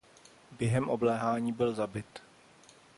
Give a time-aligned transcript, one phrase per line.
[0.51, 2.21] Během obléhání byl zabit.